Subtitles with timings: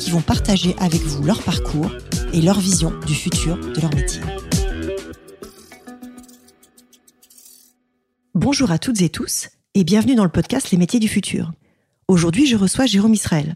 [0.00, 1.92] qui vont partager avec vous leur parcours
[2.32, 4.22] et leur vision du futur de leur métier.
[8.34, 11.52] Bonjour à toutes et tous et bienvenue dans le podcast Les métiers du futur.
[12.08, 13.54] Aujourd'hui, je reçois Jérôme Israël.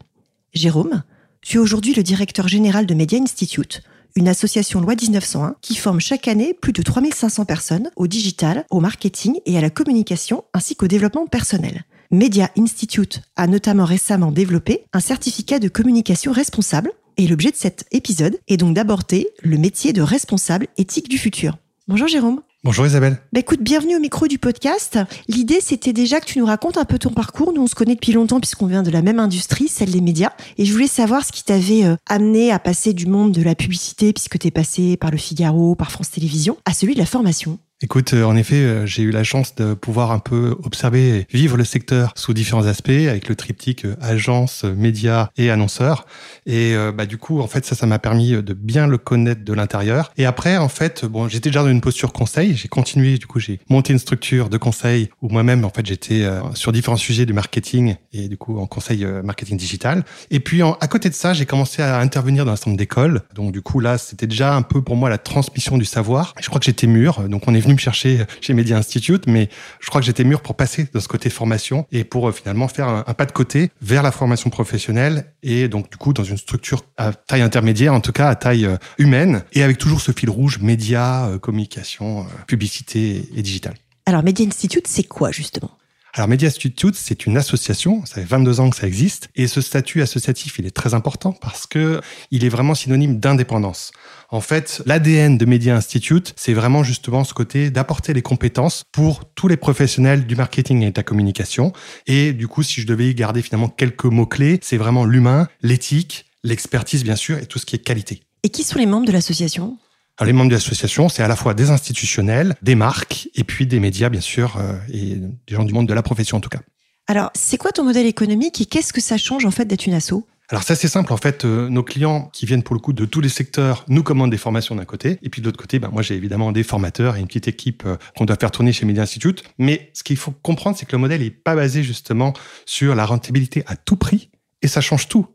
[0.53, 1.01] Jérôme,
[1.41, 3.81] tu es aujourd'hui le directeur général de Media Institute,
[4.15, 8.79] une association loi 1901 qui forme chaque année plus de 3500 personnes au digital, au
[8.79, 11.85] marketing et à la communication ainsi qu'au développement personnel.
[12.11, 17.85] Media Institute a notamment récemment développé un certificat de communication responsable et l'objet de cet
[17.91, 21.57] épisode est donc d'aborder le métier de responsable éthique du futur.
[21.87, 22.41] Bonjour Jérôme.
[22.63, 23.19] Bonjour Isabelle.
[23.31, 24.97] Bah écoute, bienvenue au micro du podcast.
[25.27, 27.53] L'idée, c'était déjà que tu nous racontes un peu ton parcours.
[27.53, 30.31] Nous, on se connaît depuis longtemps puisqu'on vient de la même industrie, celle des médias.
[30.57, 33.53] Et je voulais savoir ce qui t'avait euh, amené à passer du monde de la
[33.53, 37.05] publicité, puisque tu es passé par le Figaro, par France Télévisions, à celui de la
[37.05, 37.59] formation.
[37.81, 41.27] Écoute, euh, en effet, euh, j'ai eu la chance de pouvoir un peu observer et
[41.29, 46.05] vivre le secteur sous différents aspects, avec le triptyque euh, agence, médias et annonceurs.
[46.45, 49.51] Et bah du coup, en fait, ça, ça m'a permis de bien le connaître de
[49.51, 50.11] l'intérieur.
[50.15, 52.55] Et après, en fait, bon, j'étais déjà dans une posture conseil.
[52.55, 56.23] J'ai continué, du coup, j'ai monté une structure de conseil où moi-même, en fait, j'étais
[56.53, 60.05] sur différents sujets du marketing et du coup en conseil marketing digital.
[60.29, 63.21] Et puis, à côté de ça, j'ai commencé à intervenir dans un centre d'école.
[63.33, 66.35] Donc, du coup, là, c'était déjà un peu pour moi la transmission du savoir.
[66.39, 67.27] Je crois que j'étais mûr.
[67.27, 69.49] Donc, on est venu me chercher chez Media Institute, mais
[69.79, 72.67] je crois que j'étais mûr pour passer de ce côté formation et pour euh, finalement
[72.67, 76.37] faire un, pas de côté vers la formation professionnelle et donc du coup dans une
[76.37, 80.11] structure à taille intermédiaire, en tout cas à taille euh, humaine, et avec toujours ce
[80.11, 83.73] fil rouge média, euh, communication, publicité et digital.
[84.05, 85.71] Alors Media Institute, c'est quoi justement?
[86.15, 89.59] Alors Media Institute, c'est une association, ça fait 22 ans que ça existe, et ce
[89.59, 91.99] statut associatif, il est très important parce que
[92.31, 93.91] il est vraiment synonyme d'indépendance.
[94.29, 99.25] En fait, l'ADN de Media Institute, c'est vraiment justement ce côté d'apporter les compétences pour
[99.35, 101.73] tous les professionnels du marketing et de la communication.
[102.07, 106.27] Et du coup, si je devais y garder finalement quelques mots-clés, c'est vraiment l'humain, l'éthique,
[106.45, 108.21] l'expertise bien sûr et tout ce qui est qualité.
[108.43, 109.77] Et qui sont les membres de l'association?
[110.23, 113.79] Les membres de l'association, c'est à la fois des institutionnels, des marques, et puis des
[113.79, 116.61] médias, bien sûr, euh, et des gens du monde de la profession, en tout cas.
[117.07, 119.93] Alors, c'est quoi ton modèle économique et qu'est-ce que ça change, en fait, d'être une
[119.93, 120.25] asso?
[120.49, 123.05] Alors ça c'est simple en fait, euh, nos clients qui viennent pour le coup de
[123.05, 125.89] tous les secteurs nous commandent des formations d'un côté et puis de l'autre côté, ben,
[125.89, 128.85] moi j'ai évidemment des formateurs et une petite équipe euh, qu'on doit faire tourner chez
[128.85, 129.43] Media Institute.
[129.57, 132.33] Mais ce qu'il faut comprendre c'est que le modèle n'est pas basé justement
[132.67, 134.29] sur la rentabilité à tout prix
[134.61, 135.25] et ça change tout.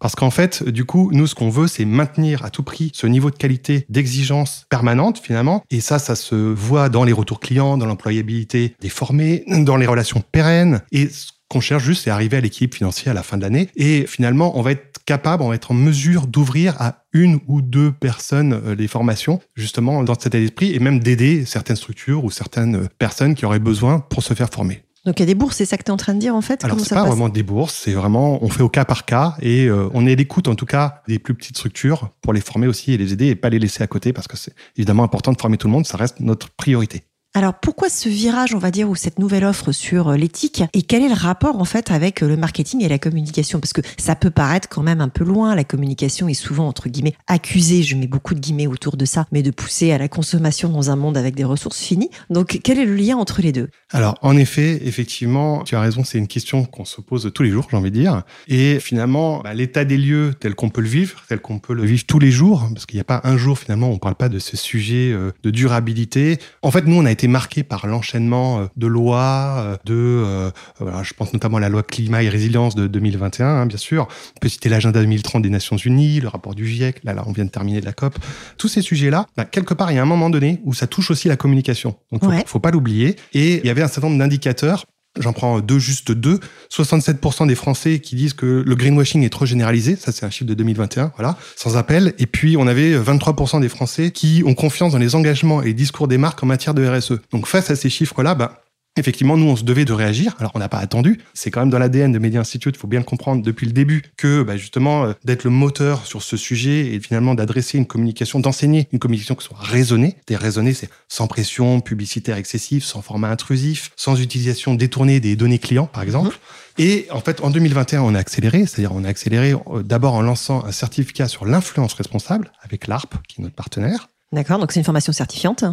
[0.00, 3.06] Parce qu'en fait, du coup, nous, ce qu'on veut, c'est maintenir à tout prix ce
[3.06, 5.64] niveau de qualité, d'exigence permanente, finalement.
[5.70, 9.86] Et ça, ça se voit dans les retours clients, dans l'employabilité des formés, dans les
[9.86, 10.82] relations pérennes.
[10.92, 11.08] Et
[11.48, 13.68] qu'on cherche juste, c'est arriver à l'équilibre financier à la fin de l'année.
[13.76, 17.62] Et finalement, on va être capable, on va être en mesure d'ouvrir à une ou
[17.62, 22.24] deux personnes euh, les formations, justement, dans cet état d'esprit, et même d'aider certaines structures
[22.24, 24.82] ou certaines personnes qui auraient besoin pour se faire former.
[25.04, 26.34] Donc il y a des bourses, c'est ça que tu es en train de dire
[26.34, 26.64] en fait?
[26.64, 29.66] Alors c'est pas vraiment des bourses, c'est vraiment on fait au cas par cas et
[29.66, 32.66] euh, on est à l'écoute en tout cas des plus petites structures pour les former
[32.66, 35.32] aussi et les aider et pas les laisser à côté parce que c'est évidemment important
[35.32, 37.04] de former tout le monde, ça reste notre priorité.
[37.34, 40.62] Alors pourquoi ce virage, on va dire, ou cette nouvelle offre sur euh, l'éthique?
[40.72, 43.60] Et quel est le rapport en fait avec euh, le marketing et la communication?
[43.60, 45.54] Parce que ça peut paraître quand même un peu loin.
[45.54, 49.26] La communication est souvent entre guillemets accusée, je mets beaucoup de guillemets autour de ça,
[49.30, 52.08] mais de pousser à la consommation dans un monde avec des ressources finies.
[52.30, 53.68] Donc quel est le lien entre les deux?
[53.90, 57.50] Alors en effet, effectivement, tu as raison, c'est une question qu'on se pose tous les
[57.50, 58.22] jours, j'ai envie de dire.
[58.48, 61.84] Et finalement, bah, l'état des lieux tel qu'on peut le vivre, tel qu'on peut le
[61.84, 64.14] vivre tous les jours, parce qu'il n'y a pas un jour finalement, on ne parle
[64.14, 66.38] pas de ce sujet euh, de durabilité.
[66.62, 70.50] En fait, nous, on a été marqué par l'enchaînement euh, de lois, euh, de, euh,
[70.78, 74.06] voilà, je pense notamment à la loi climat et résilience de 2021, hein, bien sûr.
[74.36, 77.02] On peut citer l'agenda 2030 des Nations Unies, le rapport du GIEC.
[77.02, 78.16] Là, là, on vient de terminer de la COP.
[78.56, 81.10] Tous ces sujets-là, bah, quelque part, il y a un moment donné où ça touche
[81.10, 81.96] aussi la communication.
[82.12, 83.16] Donc, faut, faut pas l'oublier.
[83.32, 84.84] Et il y avait un certain nombre d'indicateurs
[85.18, 86.38] J'en prends deux, juste deux.
[86.70, 89.96] 67% des Français qui disent que le greenwashing est trop généralisé.
[89.96, 92.14] Ça, c'est un chiffre de 2021, voilà, sans appel.
[92.18, 95.74] Et puis, on avait 23% des Français qui ont confiance dans les engagements et les
[95.74, 97.14] discours des marques en matière de RSE.
[97.32, 98.62] Donc, face à ces chiffres-là, bah,
[98.98, 100.34] effectivement, nous, on se devait de réagir.
[100.38, 101.20] Alors, on n'a pas attendu.
[101.34, 103.72] C'est quand même dans l'ADN de Media Institute, il faut bien le comprendre depuis le
[103.72, 107.86] début, que bah, justement, euh, d'être le moteur sur ce sujet et finalement d'adresser une
[107.86, 110.16] communication, d'enseigner une communication qui soit raisonnée.
[110.26, 115.58] Des raisonnée, c'est sans pression publicitaire excessive, sans format intrusif, sans utilisation détournée des données
[115.58, 116.34] clients, par exemple.
[116.34, 116.84] Mhm.
[116.84, 120.22] Et en fait, en 2021, on a accéléré, c'est-à-dire on a accéléré euh, d'abord en
[120.22, 124.08] lançant un certificat sur l'influence responsable avec l'ARP, qui est notre partenaire.
[124.32, 125.64] D'accord, donc c'est une formation certifiante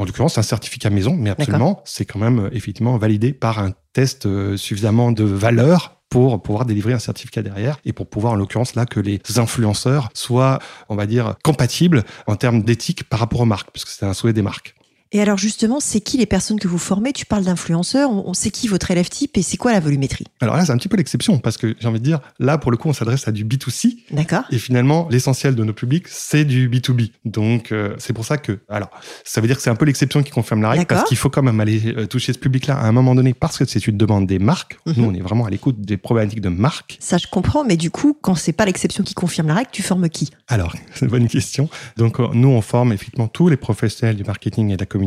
[0.00, 3.58] en l'occurrence, c'est un certificat maison, mais absolument, c'est quand même euh, effectivement validé par
[3.58, 8.32] un test euh, suffisamment de valeur pour pouvoir délivrer un certificat derrière et pour pouvoir,
[8.32, 10.58] en l'occurrence, là, que les influenceurs soient,
[10.88, 14.32] on va dire, compatibles en termes d'éthique par rapport aux marques, puisque c'est un souhait
[14.32, 14.74] des marques.
[15.12, 17.12] Et alors justement, c'est qui les personnes que vous formez?
[17.12, 20.26] Tu parles d'influenceurs, on sait qui votre élève type et c'est quoi la volumétrie?
[20.40, 22.70] Alors là, c'est un petit peu l'exception parce que j'ai envie de dire, là, pour
[22.70, 23.96] le coup, on s'adresse à du B2C.
[24.12, 24.44] D'accord.
[24.52, 27.10] Et finalement, l'essentiel de nos publics, c'est du B2B.
[27.24, 28.90] Donc, euh, c'est pour ça que, alors,
[29.24, 31.28] ça veut dire que c'est un peu l'exception qui confirme la règle parce qu'il faut
[31.30, 33.96] quand même aller euh, toucher ce public-là à un moment donné parce que c'est une
[33.96, 34.78] demande des marques.
[34.86, 34.94] Mhm.
[34.96, 36.98] Nous, on est vraiment à l'écoute des problématiques de marques.
[37.00, 39.82] Ça, je comprends, mais du coup, quand c'est pas l'exception qui confirme la règle, tu
[39.82, 40.30] formes qui?
[40.46, 41.68] Alors, c'est une bonne question.
[41.96, 44.99] Donc, euh, nous, on forme effectivement tous les professionnels du marketing et de la communication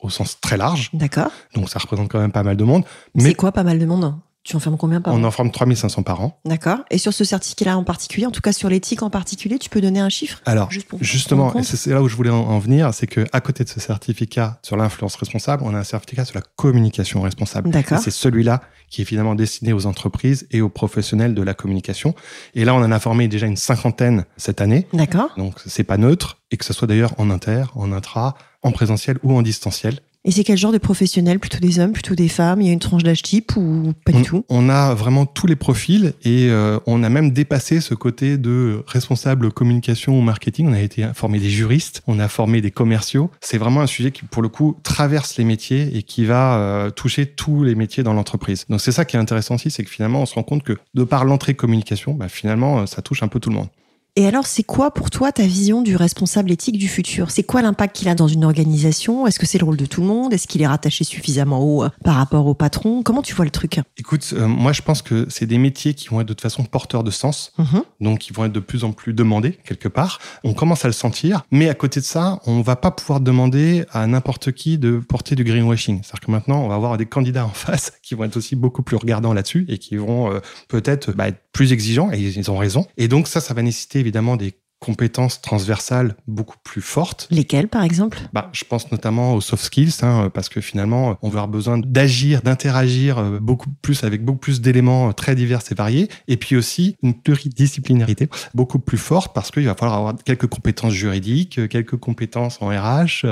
[0.00, 0.90] au sens très large.
[0.92, 1.30] D'accord.
[1.54, 2.84] Donc ça représente quand même pas mal de monde.
[3.18, 5.50] C'est quoi pas mal de monde tu en formes combien par an On en forme
[5.50, 6.40] 3500 par an.
[6.46, 6.78] D'accord.
[6.90, 9.80] Et sur ce certificat-là en particulier, en tout cas sur l'éthique en particulier, tu peux
[9.80, 10.70] donner un chiffre Alors,
[11.00, 14.58] justement, c'est là où je voulais en, venir, c'est que à côté de ce certificat
[14.62, 17.70] sur l'influence responsable, on a un certificat sur la communication responsable.
[17.70, 17.98] D'accord.
[17.98, 22.14] C'est celui-là qui est finalement destiné aux entreprises et aux professionnels de la communication.
[22.54, 24.86] Et là, on en a formé déjà une cinquantaine cette année.
[24.92, 25.30] D'accord.
[25.36, 29.18] Donc, c'est pas neutre, et que ce soit d'ailleurs en inter, en intra, en présentiel
[29.22, 30.00] ou en distanciel.
[30.22, 31.38] Et c'est quel genre de professionnels?
[31.38, 32.60] Plutôt des hommes, plutôt des femmes?
[32.60, 34.44] Il y a une tranche d'âge type ou pas du tout?
[34.50, 38.84] On a vraiment tous les profils et euh, on a même dépassé ce côté de
[38.86, 40.68] responsable communication ou marketing.
[40.68, 43.30] On a été formé des juristes, on a formé des commerciaux.
[43.40, 46.90] C'est vraiment un sujet qui, pour le coup, traverse les métiers et qui va euh,
[46.90, 48.66] toucher tous les métiers dans l'entreprise.
[48.68, 50.76] Donc c'est ça qui est intéressant aussi, c'est que finalement, on se rend compte que
[50.92, 53.68] de par l'entrée communication, bah, finalement, ça touche un peu tout le monde.
[54.16, 57.30] Et alors, c'est quoi pour toi ta vision du responsable éthique du futur?
[57.30, 59.26] C'est quoi l'impact qu'il a dans une organisation?
[59.26, 60.32] Est-ce que c'est le rôle de tout le monde?
[60.32, 63.02] Est-ce qu'il est rattaché suffisamment haut euh, par rapport au patron?
[63.02, 63.80] Comment tu vois le truc?
[63.96, 66.64] Écoute, euh, moi je pense que c'est des métiers qui vont être de toute façon
[66.64, 67.82] porteurs de sens, mhm.
[68.00, 70.18] donc ils vont être de plus en plus demandés quelque part.
[70.44, 73.84] On commence à le sentir, mais à côté de ça, on va pas pouvoir demander
[73.92, 76.02] à n'importe qui de porter du greenwashing.
[76.02, 78.82] C'est-à-dire que maintenant, on va avoir des candidats en face qui vont être aussi beaucoup
[78.82, 82.56] plus regardants là-dessus et qui vont euh, peut-être bah, être plus exigeants, et ils ont
[82.56, 82.86] raison.
[82.96, 87.28] Et donc ça, ça va nécessiter évidemment des compétences transversales beaucoup plus fortes.
[87.30, 88.18] Lesquelles, par exemple?
[88.32, 91.78] Bah, Je pense notamment aux soft skills, hein, parce que finalement, on va avoir besoin
[91.78, 96.38] d'agir, d'interagir euh, beaucoup plus avec beaucoup plus d'éléments euh, très divers et variés, et
[96.38, 101.58] puis aussi une pluridisciplinarité beaucoup plus forte, parce qu'il va falloir avoir quelques compétences juridiques,
[101.58, 103.26] euh, quelques compétences en RH.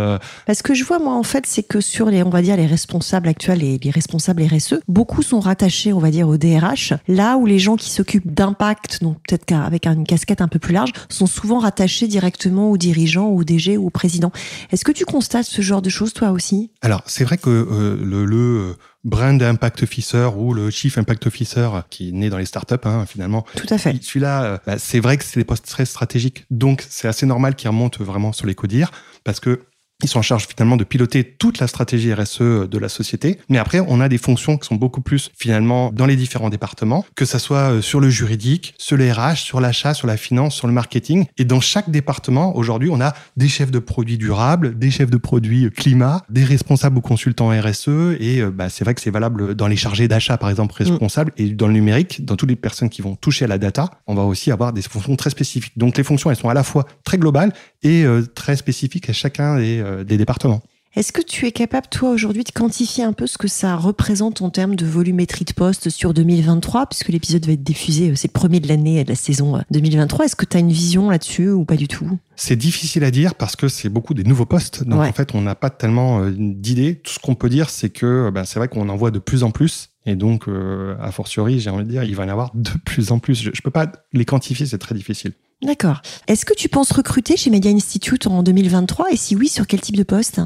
[0.46, 2.66] Parce que je vois, moi, en fait, c'est que sur les, on va dire, les
[2.66, 7.38] responsables actuels et les responsables RSE, beaucoup sont rattachés, on va dire, au DRH, là
[7.38, 10.92] où les gens qui s'occupent d'impact, donc peut-être qu'avec une casquette un peu plus large,
[11.08, 14.32] sont souvent rattachés directement aux dirigeants, au DG ou au président.
[14.72, 16.70] Est-ce que tu constates ce genre de choses toi aussi?
[16.82, 18.74] Alors c'est vrai que euh, le, le euh,
[19.04, 23.06] Brand Impact Officer ou le Chief Impact Officer qui est né dans les startups hein,
[23.06, 23.44] finalement.
[23.54, 24.02] Tout à fait.
[24.02, 27.54] Celui-là, euh, bah, c'est vrai que c'est des postes très stratégiques, donc c'est assez normal
[27.54, 28.90] qu'il remonte vraiment sur les codires
[29.22, 29.60] parce que
[30.04, 33.38] ils sont en charge finalement de piloter toute la stratégie RSE de la société.
[33.48, 37.04] Mais après, on a des fonctions qui sont beaucoup plus finalement dans les différents départements,
[37.16, 40.54] que ça soit euh, sur le juridique, sur les RH, sur l'achat, sur la finance,
[40.54, 41.26] sur le marketing.
[41.36, 45.16] Et dans chaque département, aujourd'hui, on a des chefs de produits durables, des chefs de
[45.16, 47.88] produits climat, des responsables ou consultants RSE.
[48.20, 51.32] Et euh, bah, c'est vrai que c'est valable dans les chargés d'achat, par exemple, responsables.
[51.38, 54.14] Et dans le numérique, dans toutes les personnes qui vont toucher à la data, on
[54.14, 55.76] va aussi avoir des fonctions très spécifiques.
[55.76, 59.12] Donc les fonctions, elles sont à la fois très globales et euh, très spécifiques à
[59.12, 60.62] chacun des euh, des départements.
[60.94, 64.40] Est-ce que tu es capable, toi, aujourd'hui, de quantifier un peu ce que ça représente
[64.42, 68.28] en termes de volumétrie de poste sur 2023, puisque l'épisode va être diffusé, euh, c'est
[68.28, 70.24] le premier de l'année de la saison 2023.
[70.24, 72.18] Est-ce que tu as une vision là-dessus ou pas du tout?
[72.36, 74.84] C'est difficile à dire parce que c'est beaucoup des nouveaux postes.
[74.84, 76.96] Donc, en fait, on n'a pas tellement d'idées.
[76.96, 79.42] Tout ce qu'on peut dire, c'est que ben, c'est vrai qu'on en voit de plus
[79.42, 79.90] en plus.
[80.06, 83.12] Et donc, a fortiori, j'ai envie de dire, il va y en avoir de plus
[83.12, 83.42] en plus.
[83.42, 85.32] Je ne peux pas les quantifier, c'est très difficile.
[85.62, 86.02] D'accord.
[86.28, 89.80] Est-ce que tu penses recruter chez Media Institute en 2023 et si oui, sur quel
[89.80, 90.40] type de poste?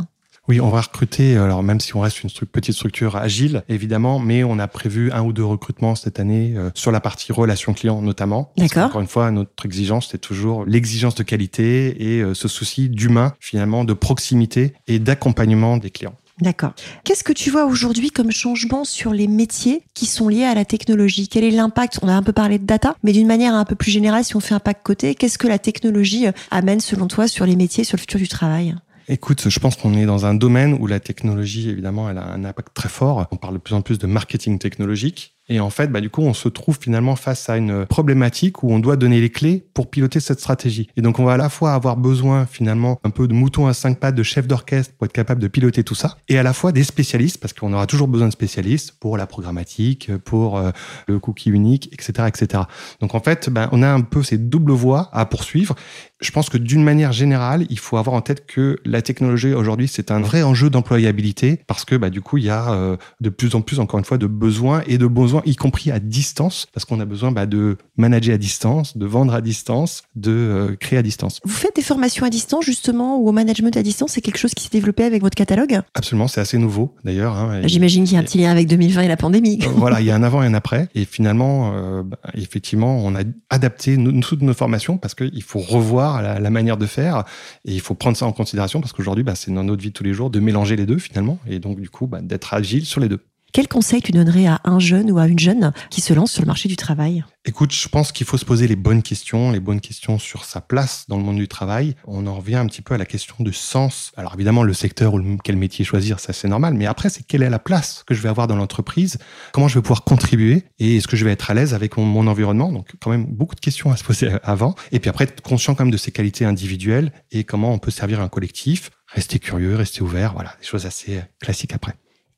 [0.49, 4.43] Oui, on va recruter, alors même si on reste une petite structure agile, évidemment, mais
[4.43, 8.03] on a prévu un ou deux recrutements cette année euh, sur la partie relation client
[8.03, 8.53] notamment.
[8.57, 8.87] D'accord.
[8.87, 13.35] Encore une fois, notre exigence, c'est toujours l'exigence de qualité et euh, ce souci d'humain,
[13.39, 16.17] finalement, de proximité et d'accompagnement des clients.
[16.41, 16.73] D'accord.
[17.05, 20.65] Qu'est-ce que tu vois aujourd'hui comme changement sur les métiers qui sont liés à la
[20.65, 21.29] technologie?
[21.29, 21.99] Quel est l'impact?
[22.03, 24.35] On a un peu parlé de data, mais d'une manière un peu plus générale, si
[24.35, 27.57] on fait un de côté, qu'est-ce que la technologie euh, amène selon toi sur les
[27.57, 28.75] métiers, sur le futur du travail?
[29.09, 32.45] Écoute, je pense qu'on est dans un domaine où la technologie, évidemment, elle a un
[32.45, 33.27] impact très fort.
[33.31, 35.35] On parle de plus en plus de marketing technologique.
[35.49, 38.73] Et en fait, bah, du coup, on se trouve finalement face à une problématique où
[38.73, 40.89] on doit donner les clés pour piloter cette stratégie.
[40.97, 43.75] Et donc, on va à la fois avoir besoin finalement un peu de moutons à
[43.75, 46.53] cinq pattes, de chef d'orchestre pour être capable de piloter tout ça, et à la
[46.53, 50.71] fois des spécialistes, parce qu'on aura toujours besoin de spécialistes pour la programmatique, pour euh,
[51.09, 52.63] le cookie unique, etc., etc.
[53.01, 55.75] Donc, en fait, bah, on a un peu ces doubles voies à poursuivre.
[56.21, 59.89] Je pense que d'une manière générale, il faut avoir en tête que la technologie aujourd'hui,
[59.89, 63.29] c'est un vrai enjeu d'employabilité parce que bah, du coup, il y a euh, de
[63.29, 66.67] plus en plus, encore une fois, de besoins et de besoins, y compris à distance,
[66.73, 70.77] parce qu'on a besoin bah, de manager à distance, de vendre à distance, de euh,
[70.77, 71.41] créer à distance.
[71.45, 74.55] Vous faites des formations à distance justement ou au management à distance C'est quelque chose
[74.55, 75.81] qui s'est développé avec votre catalogue?
[75.95, 77.37] Absolument, c'est assez nouveau d'ailleurs.
[77.37, 79.59] Hein, J'imagine qu'il y a un petit lien avec 2020 et la pandémie.
[79.63, 80.89] Euh, voilà, il y a un avant et un après.
[80.95, 86.51] Et finalement, bah, effectivement, on a adapté toutes nos formations parce qu'il faut revoir la,
[86.51, 87.25] manière de faire.
[87.65, 89.95] Et il faut prendre ça en considération parce qu'aujourd'hui, bah, c'est dans notre vie de
[89.95, 91.39] tous les jours de mélanger les deux finalement.
[91.47, 93.21] Et donc, du coup, d'être agile sur les deux.
[93.55, 96.41] Quel conseil tu donnerais à un jeune ou à une jeune qui se lance sur
[96.41, 97.23] le marché du travail?
[97.45, 100.63] Écoute, je pense qu'il faut se poser les bonnes questions, les bonnes questions sur sa
[100.63, 101.95] place dans le monde du travail.
[102.07, 104.13] On en revient un petit peu à la question de sens.
[104.17, 106.73] Alors évidemment, le secteur ou quel métier choisir, ça c'est normal.
[106.73, 109.19] Mais après, c'est quelle est la place que je vais avoir dans l'entreprise?
[109.53, 110.65] Comment je vais pouvoir contribuer?
[110.79, 112.73] Et est-ce que je vais être à l'aise avec mon, environnement?
[112.73, 114.75] Donc quand même beaucoup de questions à se poser avant.
[114.93, 117.91] Et puis après, être conscient quand même de ses qualités individuelles et comment on peut
[117.91, 118.89] servir un collectif.
[119.09, 120.33] Rester curieux, rester ouvert.
[120.33, 121.93] Voilà, des choses assez classiques après.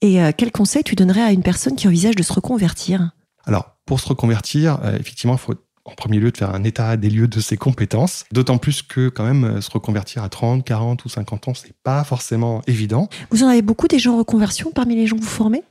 [0.05, 3.13] Et euh, quel conseil tu donnerais à une personne qui envisage de se reconvertir?
[3.47, 5.55] Alors, pour se reconvertir, euh, effectivement, il faut
[5.87, 8.27] en premier lieu de faire un état des lieux de ses compétences.
[8.31, 11.73] D'autant plus que quand même euh, se reconvertir à 30, 40 ou 50 ans, c'est
[11.83, 13.09] pas forcément évident.
[13.31, 15.63] Vous en avez beaucoup des gens en reconversion parmi les gens que vous formez?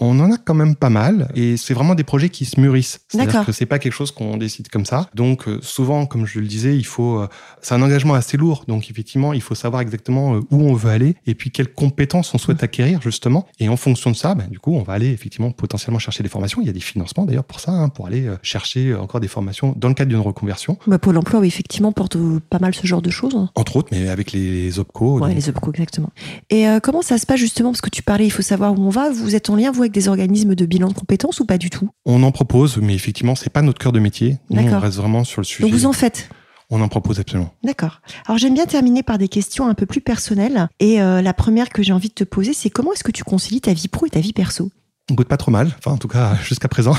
[0.00, 3.00] On en a quand même pas mal et c'est vraiment des projets qui se mûrissent.
[3.08, 5.08] C'est-à-dire que c'est pas quelque chose qu'on décide comme ça.
[5.14, 7.28] Donc euh, souvent, comme je le disais, il faut, euh,
[7.60, 8.64] c'est un engagement assez lourd.
[8.66, 12.34] Donc effectivement, il faut savoir exactement euh, où on veut aller et puis quelles compétences
[12.34, 13.46] on souhaite acquérir justement.
[13.58, 16.28] Et en fonction de ça, ben, du coup, on va aller effectivement potentiellement chercher des
[16.28, 16.62] formations.
[16.62, 19.74] Il y a des financements d'ailleurs pour ça, hein, pour aller chercher encore des formations
[19.76, 20.78] dans le cadre d'une reconversion.
[20.86, 22.16] Bah, Pôle Emploi, oui, effectivement, porte
[22.48, 23.36] pas mal ce genre de choses.
[23.54, 25.20] Entre autres, mais avec les OPCO.
[25.20, 26.10] Oui, les OPCO, exactement.
[26.48, 27.70] Et comment ça se passe justement?
[27.70, 29.10] Parce que tu parlais, il faut savoir où on va.
[29.10, 31.88] Vous êtes en lien vous des organismes de bilan de compétences ou pas du tout?
[32.04, 34.38] On en propose, mais effectivement, c'est pas notre cœur de métier.
[34.50, 35.64] Nous, on reste vraiment sur le sujet.
[35.64, 36.28] Donc vous en faites?
[36.70, 37.52] On en propose absolument.
[37.64, 38.00] D'accord.
[38.26, 40.68] Alors j'aime bien terminer par des questions un peu plus personnelles.
[40.78, 43.24] Et euh, la première que j'ai envie de te poser, c'est comment est-ce que tu
[43.24, 44.70] concilies ta vie pro et ta vie perso?
[45.10, 46.94] Goûte pas trop mal, enfin en tout cas jusqu'à présent.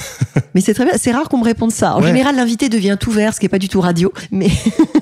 [0.54, 1.96] Mais c'est très bien, c'est rare qu'on me réponde ça.
[1.96, 4.50] En général, l'invité devient tout vert, ce qui est pas du tout radio, mais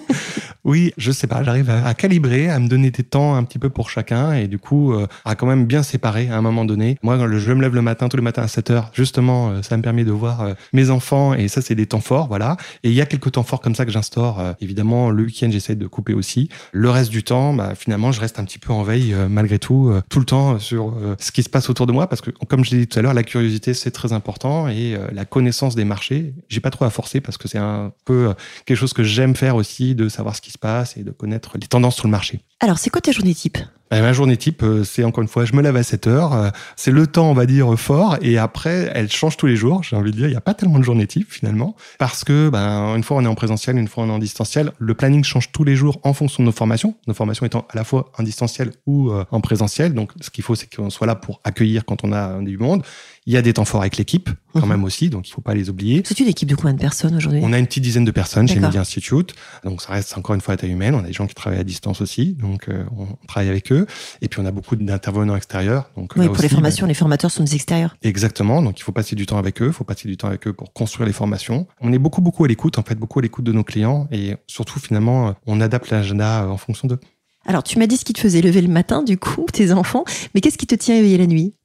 [0.69, 3.71] Oui, je sais pas, j'arrive à, calibrer, à me donner des temps un petit peu
[3.71, 6.99] pour chacun et du coup euh, à quand même bien séparer à un moment donné.
[7.01, 9.61] Moi, quand je me lève le matin, tous les matins à 7 heures, justement, euh,
[9.63, 12.55] ça me permet de voir euh, mes enfants et ça, c'est des temps forts, voilà.
[12.83, 14.39] Et il y a quelques temps forts comme ça que j'instaure.
[14.61, 16.49] évidemment, le week-end, j'essaie de couper aussi.
[16.71, 19.91] Le reste du temps, bah, finalement, je reste un petit peu en veille malgré tout,
[20.07, 22.69] tout le temps sur ce qui se passe autour de moi parce que, comme je
[22.69, 26.35] l'ai dit tout à l'heure, la curiosité, c'est très important et la connaissance des marchés,
[26.47, 28.35] j'ai pas trop à forcer parce que c'est un peu
[28.65, 30.58] quelque chose que j'aime faire aussi, de savoir ce qui se
[30.97, 32.41] et de connaître les tendances sur le marché.
[32.61, 33.57] Alors, c'est quoi ta journée type?
[33.89, 36.33] Bah, Ma journée type, euh, c'est encore une fois, je me lève à 7 heures.
[36.33, 38.17] Euh, c'est le temps, on va dire, fort.
[38.21, 39.81] Et après, elle change tous les jours.
[39.83, 41.75] J'ai envie de dire, il n'y a pas tellement de journée type finalement.
[41.97, 44.73] Parce que, ben, une fois on est en présentiel, une fois on est en distanciel,
[44.77, 46.95] le planning change tous les jours en fonction de nos formations.
[47.07, 49.93] Nos formations étant à la fois en distanciel ou euh, en présentiel.
[49.93, 52.83] Donc, ce qu'il faut, c'est qu'on soit là pour accueillir quand on a du monde.
[53.25, 54.69] Il y a des temps forts avec l'équipe, quand mhm.
[54.69, 56.01] même aussi, donc il ne faut pas les oublier.
[56.03, 57.41] C'est une équipe de combien de personnes aujourd'hui?
[57.43, 60.41] On a une petite dizaine de personnes chez Media Institute, donc ça reste encore une
[60.41, 60.95] fois à taille humaine.
[60.95, 63.86] On a des gens qui travaillent à distance aussi, donc euh, on travaille avec eux.
[64.22, 65.91] Et puis on a beaucoup d'intervenants extérieurs.
[65.96, 67.96] Donc oui, pour les formations, les formateurs sont des extérieurs.
[68.01, 70.48] Exactement, donc il faut passer du temps avec eux, il faut passer du temps avec
[70.48, 71.68] eux pour construire les formations.
[71.82, 74.36] On est beaucoup, beaucoup à l'écoute, en fait, beaucoup à l'écoute de nos clients, et
[74.48, 77.00] surtout finalement, on adapte l'agenda en fonction d'eux.
[77.46, 80.03] Alors, tu m'as dit ce qui te faisait lever le matin, du coup, tes enfants,
[80.34, 81.56] mais qu'est-ce qui te tient éveillé la nuit?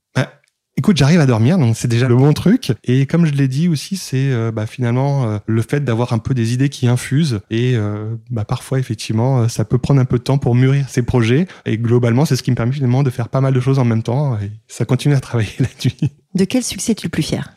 [0.76, 2.73] Écoute, j'arrive à dormir, donc c'est déjà le bon truc.
[2.83, 6.19] Et comme je l'ai dit aussi, c'est euh, bah, finalement euh, le fait d'avoir un
[6.19, 7.40] peu des idées qui infusent.
[7.49, 11.02] Et euh, bah, parfois, effectivement, ça peut prendre un peu de temps pour mûrir ces
[11.02, 11.47] projets.
[11.64, 13.85] Et globalement, c'est ce qui me permet finalement de faire pas mal de choses en
[13.85, 14.37] même temps.
[14.38, 16.11] Et ça continue à travailler la nuit.
[16.35, 17.52] De quel succès es-tu le plus fier?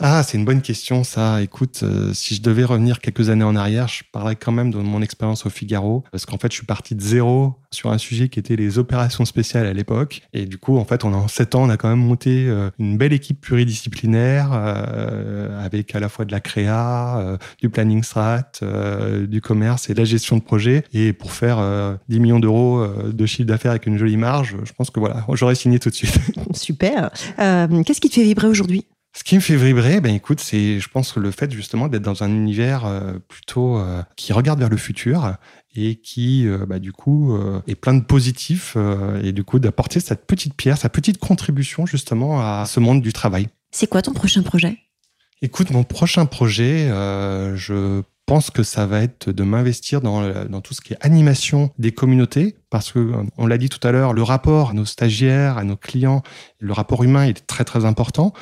[0.00, 1.42] Ah, c'est une bonne question, ça.
[1.42, 4.78] Écoute, euh, si je devais revenir quelques années en arrière, je parlerais quand même de
[4.78, 8.28] mon expérience au Figaro, parce qu'en fait, je suis parti de zéro sur un sujet
[8.28, 10.22] qui était les opérations spéciales à l'époque.
[10.32, 12.70] Et du coup, en fait, on, en sept ans, on a quand même monté euh,
[12.78, 18.52] une belle équipe pluridisciplinaire, euh, avec à la fois de la créa, du planning strat,
[19.26, 20.84] du commerce et de la gestion de projet.
[20.92, 24.90] Et pour faire 10 millions d'euros de chiffre d'affaires avec une jolie marge, je pense
[24.90, 26.18] que voilà, j'aurais signé tout de suite.
[26.54, 27.10] Super.
[27.36, 28.86] Qu'est-ce qui te fait vibrer aujourd'hui?
[29.14, 32.22] Ce qui me fait vibrer, ben écoute, c'est, je pense, le fait justement d'être dans
[32.22, 35.34] un univers euh, plutôt euh, qui regarde vers le futur
[35.74, 37.36] et qui, euh, bah, du coup,
[37.66, 38.76] est plein de positifs
[39.22, 43.12] et du coup d'apporter cette petite pierre, sa petite contribution justement à ce monde du
[43.12, 43.48] travail.
[43.70, 44.78] C'est quoi ton prochain projet?
[45.40, 50.74] Écoute, mon prochain projet, je pense que ça va être de m'investir dans, dans tout
[50.74, 54.22] ce qui est animation des communautés parce que on l'a dit tout à l'heure, le
[54.22, 56.22] rapport à nos stagiaires, à nos clients,
[56.58, 58.34] le rapport humain est très très important.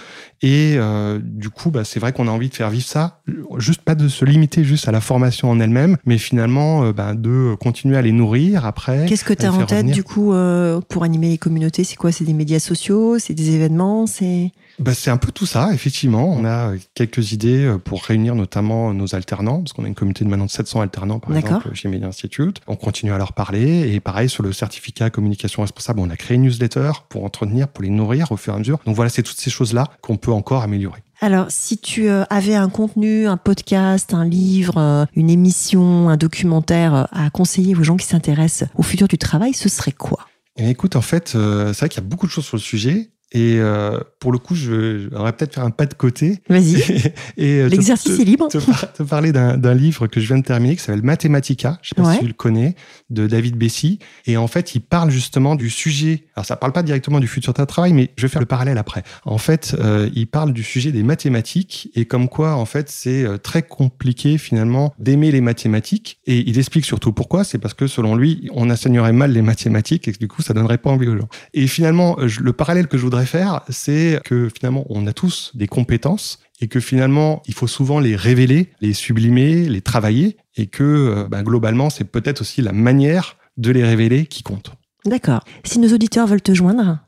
[0.43, 3.21] Et euh, du coup, bah, c'est vrai qu'on a envie de faire vivre ça,
[3.59, 7.15] juste pas de se limiter juste à la formation en elle-même, mais finalement euh, bah,
[7.15, 9.07] de continuer à les nourrir après.
[9.07, 11.85] Qu'est-ce que tu as en tête du coup euh, pour animer les communautés?
[11.85, 12.11] C'est quoi?
[12.11, 13.21] C'est des médias sociaux?
[13.21, 14.07] C'est des événements?
[14.09, 16.33] C'est bah, c'est un peu tout ça, effectivement.
[16.33, 20.31] On a quelques idées pour réunir notamment nos alternants, parce qu'on a une communauté de
[20.31, 22.61] maintenant de 700 alternants, par exemple, chez Media Institute.
[22.67, 23.93] On continue à leur parler.
[23.93, 27.83] Et pareil, sur le certificat communication responsable, on a créé une newsletter pour entretenir, pour
[27.83, 28.79] les nourrir au fur et à mesure.
[28.87, 31.03] Donc voilà, c'est toutes ces choses-là qu'on peut encore améliorer.
[31.21, 36.17] Alors, si tu euh, avais un contenu, un podcast, un livre, euh, une émission, un
[36.17, 40.27] documentaire euh, à conseiller aux gens qui s'intéressent au futur du travail, ce serait quoi?
[40.59, 43.11] Eh écoute, en fait, c'est vrai qu'il y a beaucoup de choses sur le sujet.
[43.33, 46.41] Et euh, pour le coup, je, j'aimerais peut-être faire un pas de côté.
[46.49, 46.77] Vas-y.
[47.37, 48.49] Et, euh, L'exercice est libre.
[48.49, 51.79] Te, te parler d'un, livre que je viens de terminer qui s'appelle Mathematica.
[51.83, 52.77] Je sais pas si tu le connais,
[53.11, 53.99] de David Bessy.
[54.27, 56.25] Et en fait, il parle justement du sujet.
[56.37, 58.79] Alors, ça parle pas directement du futur de travail, mais je vais faire le parallèle
[58.79, 59.03] après.
[59.25, 63.27] En fait, euh, il parle du sujet des mathématiques et comme quoi, en fait, c'est
[63.43, 66.21] très compliqué finalement d'aimer les mathématiques.
[66.27, 67.43] Et il explique surtout pourquoi.
[67.43, 70.55] C'est parce que selon lui, on enseignerait mal les mathématiques et que du coup, ça
[70.55, 71.29] donnerait pas envie aux gens.
[71.55, 75.67] Et finalement, le parallèle que je voudrais faire, c'est que finalement, on a tous des
[75.67, 80.83] compétences et que finalement, il faut souvent les révéler, les sublimer, les travailler, et que
[80.83, 84.73] euh, bah, globalement, c'est peut-être aussi la manière de les révéler qui compte.
[85.05, 85.41] D'accord.
[85.65, 86.99] Si nos auditeurs veulent te joindre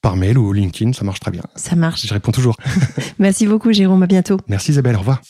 [0.00, 1.42] Par mail ou LinkedIn, ça marche très bien.
[1.56, 2.06] Ça marche.
[2.06, 2.56] Je réponds toujours.
[3.18, 4.02] Merci beaucoup, Jérôme.
[4.02, 4.38] À bientôt.
[4.48, 4.96] Merci, Isabelle.
[4.96, 5.20] Au revoir.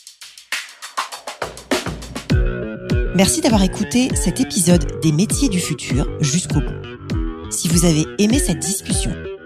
[3.15, 7.51] Merci d'avoir écouté cet épisode des métiers du futur jusqu'au bout.
[7.51, 9.13] Si vous avez aimé cette discussion,